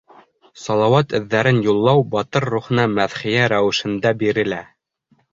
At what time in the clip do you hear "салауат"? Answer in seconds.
0.59-1.11